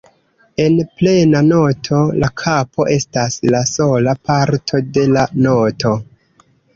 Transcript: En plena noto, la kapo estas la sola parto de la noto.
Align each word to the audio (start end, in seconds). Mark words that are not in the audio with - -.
En 0.61 0.77
plena 1.01 1.41
noto, 1.49 1.99
la 2.23 2.29
kapo 2.41 2.87
estas 2.95 3.37
la 3.57 3.61
sola 3.73 4.15
parto 4.31 4.81
de 4.97 5.05
la 5.19 5.27
noto. 5.49 5.93